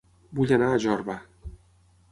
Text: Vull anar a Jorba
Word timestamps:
Vull 0.39 0.53
anar 0.57 0.71
a 0.71 0.79
Jorba 0.87 1.19